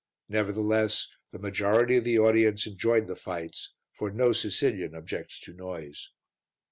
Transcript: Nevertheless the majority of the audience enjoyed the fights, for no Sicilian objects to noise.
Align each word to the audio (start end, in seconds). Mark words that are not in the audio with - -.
Nevertheless 0.27 1.09
the 1.31 1.37
majority 1.37 1.95
of 1.97 2.03
the 2.05 2.17
audience 2.17 2.65
enjoyed 2.65 3.05
the 3.05 3.15
fights, 3.15 3.73
for 3.91 4.09
no 4.09 4.31
Sicilian 4.31 4.95
objects 4.95 5.39
to 5.41 5.53
noise. 5.53 6.09